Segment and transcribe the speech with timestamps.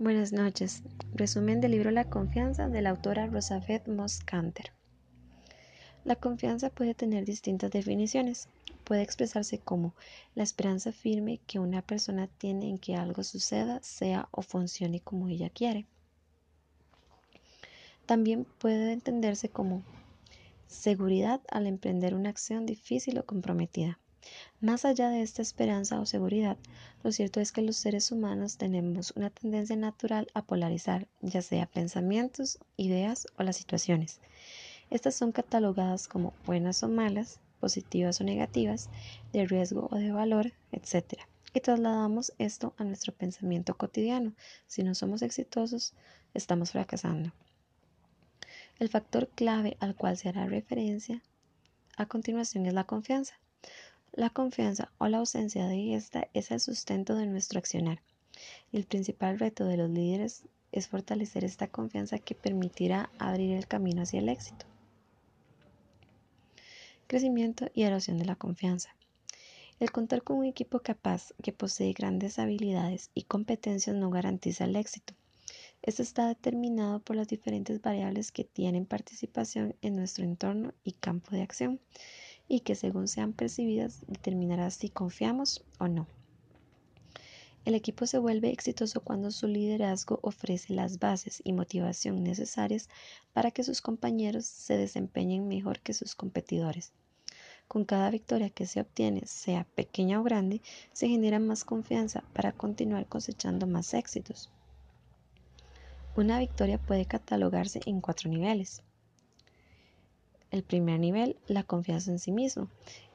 [0.00, 0.82] Buenas noches.
[1.12, 4.72] Resumen del libro La confianza de la autora Rosabeth Moss Canter.
[6.04, 8.48] La confianza puede tener distintas definiciones.
[8.84, 9.94] Puede expresarse como
[10.34, 15.28] la esperanza firme que una persona tiene en que algo suceda, sea o funcione como
[15.28, 15.84] ella quiere.
[18.06, 19.82] También puede entenderse como
[20.66, 23.98] seguridad al emprender una acción difícil o comprometida.
[24.60, 26.56] Más allá de esta esperanza o seguridad,
[27.02, 31.66] lo cierto es que los seres humanos tenemos una tendencia natural a polarizar, ya sea
[31.66, 34.20] pensamientos, ideas o las situaciones.
[34.90, 38.90] Estas son catalogadas como buenas o malas, positivas o negativas,
[39.32, 41.20] de riesgo o de valor, etc.
[41.54, 44.34] Y trasladamos esto a nuestro pensamiento cotidiano.
[44.66, 45.94] Si no somos exitosos,
[46.34, 47.32] estamos fracasando.
[48.78, 51.22] El factor clave al cual se hará referencia
[51.96, 53.39] a continuación es la confianza.
[54.12, 58.02] La confianza o la ausencia de esta es el sustento de nuestro accionar.
[58.72, 60.42] El principal reto de los líderes
[60.72, 64.66] es fortalecer esta confianza que permitirá abrir el camino hacia el éxito.
[67.06, 68.96] Crecimiento y erosión de la confianza.
[69.78, 74.74] El contar con un equipo capaz que posee grandes habilidades y competencias no garantiza el
[74.74, 75.14] éxito.
[75.82, 81.30] Esto está determinado por las diferentes variables que tienen participación en nuestro entorno y campo
[81.30, 81.80] de acción
[82.50, 86.08] y que según sean percibidas determinará si confiamos o no.
[87.64, 92.88] El equipo se vuelve exitoso cuando su liderazgo ofrece las bases y motivación necesarias
[93.32, 96.92] para que sus compañeros se desempeñen mejor que sus competidores.
[97.68, 100.60] Con cada victoria que se obtiene, sea pequeña o grande,
[100.92, 104.50] se genera más confianza para continuar cosechando más éxitos.
[106.16, 108.82] Una victoria puede catalogarse en cuatro niveles.
[110.50, 112.68] El primer nivel, la confianza en sí mismo.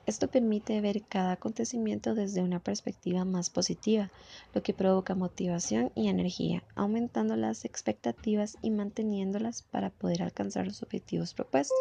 [0.06, 4.12] Esto permite ver cada acontecimiento desde una perspectiva más positiva,
[4.54, 10.84] lo que provoca motivación y energía, aumentando las expectativas y manteniéndolas para poder alcanzar los
[10.84, 11.78] objetivos propuestos.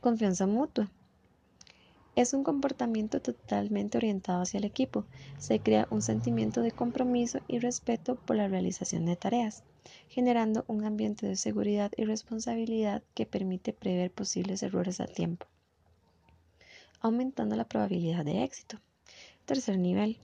[0.00, 0.90] Confianza mutua.
[2.14, 5.06] Es un comportamiento totalmente orientado hacia el equipo.
[5.38, 9.64] Se crea un sentimiento de compromiso y respeto por la realización de tareas
[10.08, 15.46] generando un ambiente de seguridad y responsabilidad que permite prever posibles errores a tiempo,
[17.00, 18.78] aumentando la probabilidad de éxito.
[19.44, 20.18] Tercer nivel,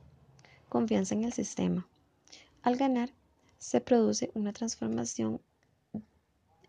[0.68, 1.86] confianza en el sistema.
[2.62, 3.10] Al ganar,
[3.58, 5.40] se produce una transformación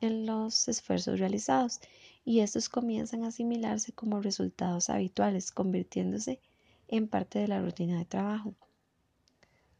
[0.02, 1.80] en los esfuerzos realizados
[2.24, 6.40] y estos comienzan a asimilarse como resultados habituales, convirtiéndose
[6.88, 8.54] en parte de la rutina de trabajo.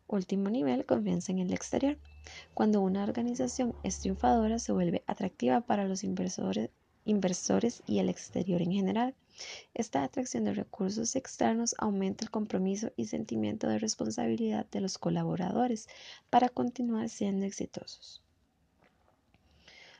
[0.08, 1.98] Último nivel, confianza en el exterior.
[2.54, 6.70] Cuando una organización es triunfadora, se vuelve atractiva para los inversores,
[7.06, 9.16] inversores y el exterior en general.
[9.74, 15.88] Esta atracción de recursos externos aumenta el compromiso y sentimiento de responsabilidad de los colaboradores
[16.30, 18.22] para continuar siendo exitosos.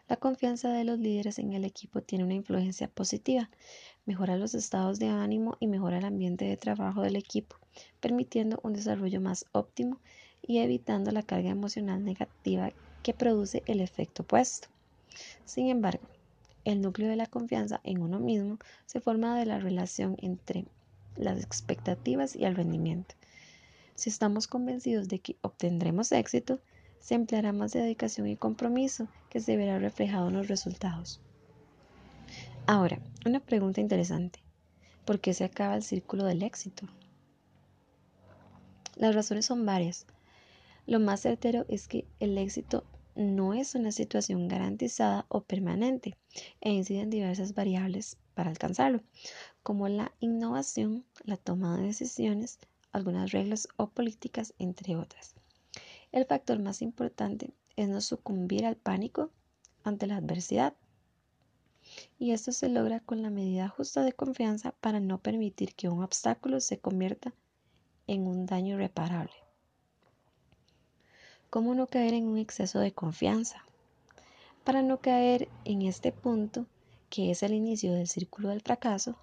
[0.08, 3.50] La confianza de los líderes en el equipo tiene una influencia positiva,
[4.06, 7.58] mejora los estados de ánimo y mejora el ambiente de trabajo del equipo,
[8.00, 10.00] permitiendo un desarrollo más óptimo
[10.42, 12.72] y evitando la carga emocional negativa
[13.04, 14.68] que produce el efecto opuesto.
[15.46, 16.08] Sin embargo,
[16.66, 20.66] el núcleo de la confianza en uno mismo se forma de la relación entre
[21.16, 23.16] las expectativas y el rendimiento.
[23.96, 26.60] Si estamos convencidos de que obtendremos éxito,
[27.00, 31.22] se empleará más dedicación y compromiso que se verá reflejado en los resultados.
[32.66, 34.40] Ahora, una pregunta interesante.
[35.06, 36.88] ¿Por qué se acaba el círculo del éxito?
[38.96, 40.06] Las razones son varias,
[40.88, 42.84] lo más certero es que el éxito
[43.16, 46.16] no es una situación garantizada o permanente
[46.62, 49.02] e inciden diversas variables para alcanzarlo,
[49.64, 52.60] como la innovación, la toma de decisiones,
[52.92, 55.34] algunas reglas o políticas, entre otras.
[56.12, 59.32] El factor más importante es no sucumbir al pánico
[59.84, 60.76] ante la adversidad.
[62.20, 66.04] Y esto se logra con la medida justa de confianza para no permitir que un
[66.04, 67.34] obstáculo se convierta
[68.08, 69.34] en un daño irreparable.
[71.50, 73.66] ¿Cómo no caer en un exceso de confianza?
[74.64, 76.66] Para no caer en este punto,
[77.10, 79.16] que es el inicio del círculo del fracaso,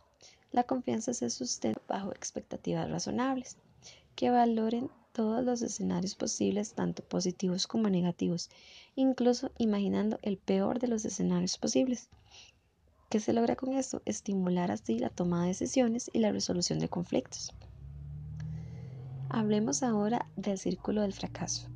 [0.51, 3.57] la confianza se sustenta bajo expectativas razonables,
[4.15, 8.51] que valoren todos los escenarios posibles, tanto positivos como negativos,
[8.97, 12.09] incluso imaginando el peor de los escenarios posibles.
[13.11, 14.01] ¿Qué se logra con esto?
[14.07, 17.53] Estimular así la toma de decisiones y la resolución de conflictos.
[19.35, 21.67] Hablemos ahora del círculo del fracaso.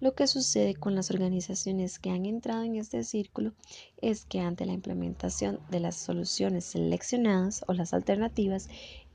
[0.00, 3.52] Lo que sucede con las organizaciones que han entrado en este círculo
[4.00, 8.70] es que ante la implementación de las soluciones seleccionadas o las alternativas,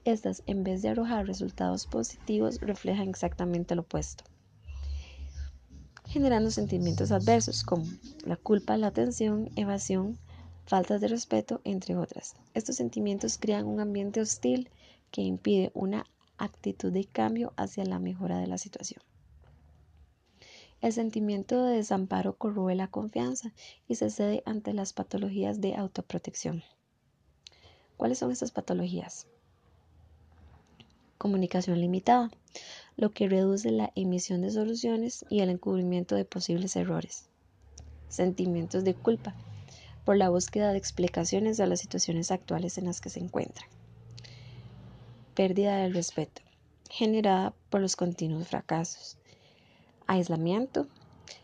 [0.05, 4.23] estas en vez de arrojar resultados positivos reflejan exactamente lo opuesto.
[6.05, 7.85] generando sentimientos adversos como
[8.23, 10.19] la culpa, la tensión, evasión,
[10.67, 12.35] faltas de respeto, entre otras.
[12.53, 14.69] Estos sentimientos crean un ambiente hostil
[15.09, 16.05] que impide una
[16.37, 19.01] actitud de cambio hacia la mejora de la situación.
[20.79, 23.51] El sentimiento de desamparo corroe la confianza
[23.87, 26.63] y se cede ante las patologías de autoprotección.
[27.97, 29.25] ¿Cuáles son estas patologías?
[31.17, 32.29] Comunicación limitada,
[32.95, 37.27] lo que reduce la emisión de soluciones y el encubrimiento de posibles errores.
[38.07, 39.35] Sentimientos de culpa,
[40.05, 43.67] por la búsqueda de explicaciones a las situaciones actuales en las que se encuentran.
[45.37, 46.41] Pérdida del respeto,
[46.89, 49.19] generada por los continuos fracasos.
[50.07, 50.87] Aislamiento.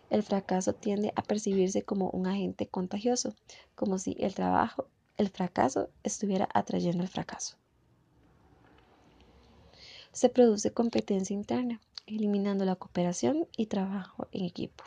[0.09, 3.35] El fracaso tiende a percibirse como un agente contagioso,
[3.75, 4.87] como si el trabajo,
[5.17, 7.55] el fracaso estuviera atrayendo el fracaso.
[10.11, 14.85] Se produce competencia interna, eliminando la cooperación y trabajo en equipo.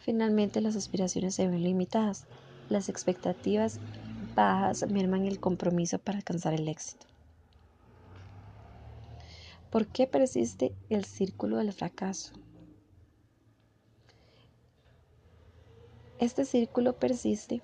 [0.00, 2.26] Finalmente, las aspiraciones se ven limitadas.
[2.68, 3.80] Las expectativas
[4.36, 7.06] bajas merman el compromiso para alcanzar el éxito.
[9.72, 12.34] ¿Por qué persiste el círculo del fracaso?
[16.18, 17.62] Este círculo persiste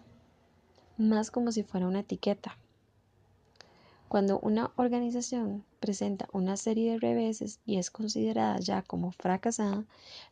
[0.96, 2.56] más como si fuera una etiqueta.
[4.08, 9.84] Cuando una organización presenta una serie de reveses y es considerada ya como fracasada,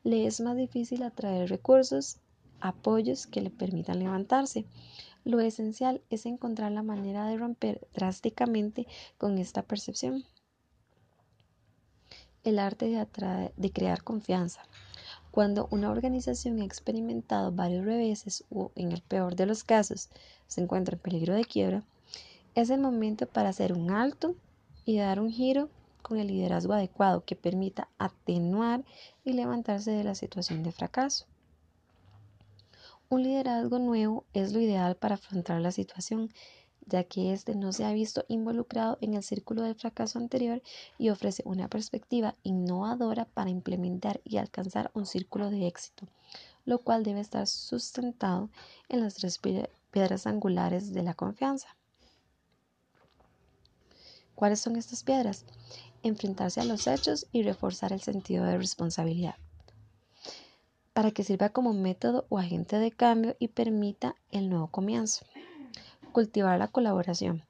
[0.03, 2.17] le es más difícil atraer recursos,
[2.59, 4.65] apoyos que le permitan levantarse.
[5.25, 8.87] Lo esencial es encontrar la manera de romper drásticamente
[9.19, 10.25] con esta percepción.
[12.47, 14.63] El arte de, crear confianza.
[15.33, 20.11] Cuando una organización ha experimentado varios reveses o, en el peor de los casos,
[20.47, 21.83] se encuentra en peligro de quiebra,
[22.55, 24.37] es el momento para hacer un alto
[24.85, 25.71] y dar un giro
[26.03, 28.85] con el liderazgo adecuado que permita atenuar
[29.25, 31.27] y levantarse de la situación de fracaso.
[33.09, 36.31] Un liderazgo nuevo es lo ideal para afrontar la situación
[36.87, 40.63] ya que éste no se ha visto involucrado en el círculo del fracaso anterior
[40.99, 46.07] y ofrece una perspectiva innovadora para implementar y alcanzar un círculo de éxito,
[46.65, 48.51] lo cual debe estar sustentado
[48.89, 49.41] en las tres
[49.91, 51.77] piedras angulares de la confianza.
[54.37, 55.45] ¿Cuáles son estas piedras?
[56.03, 59.35] Enfrentarse a los hechos y reforzar el sentido de responsabilidad
[60.93, 65.27] para que sirva como método o agente de cambio y permita el nuevo comienzo
[66.17, 67.45] cultivar la colaboración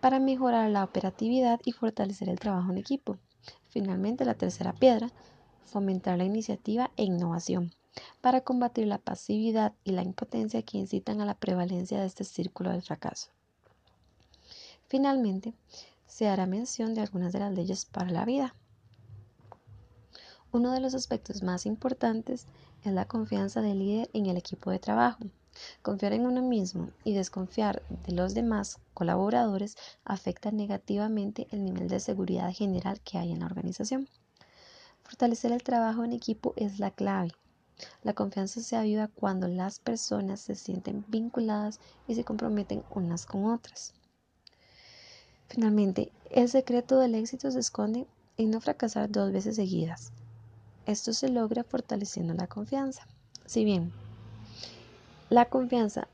[0.00, 3.18] para mejorar la operatividad y fortalecer el trabajo en equipo.
[3.68, 5.12] Finalmente, la tercera piedra,
[5.64, 7.72] fomentar la iniciativa e innovación
[8.20, 12.72] para combatir la pasividad y la impotencia que incitan a la prevalencia de este círculo
[12.72, 13.30] del fracaso.
[14.88, 15.54] Finalmente,
[16.08, 18.56] se hará mención de algunas de las leyes para la vida.
[20.50, 22.48] Uno de los aspectos más importantes
[22.82, 25.20] es la confianza del líder en el equipo de trabajo.
[25.82, 32.00] Confiar en uno mismo y desconfiar de los demás colaboradores afecta negativamente el nivel de
[32.00, 34.08] seguridad general que hay en la organización.
[35.02, 37.32] Fortalecer el trabajo en equipo es la clave.
[38.02, 41.78] La confianza se aviva cuando las personas se sienten vinculadas
[42.08, 43.94] y se comprometen unas con otras.
[45.48, 48.06] Finalmente, el secreto del éxito se esconde
[48.36, 50.12] en no fracasar dos veces seguidas.
[50.86, 53.06] Esto se logra fortaleciendo la confianza.
[53.44, 53.92] Si bien
[55.28, 56.08] la confianza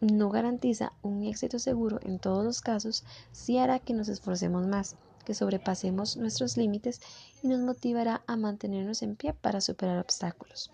[0.00, 4.96] no garantiza un éxito seguro en todos los casos, sí hará que nos esforcemos más,
[5.24, 7.00] que sobrepasemos nuestros límites
[7.42, 10.70] y nos motivará a mantenernos en pie para superar obstáculos.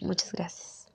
[0.00, 0.85] Muchas gracias.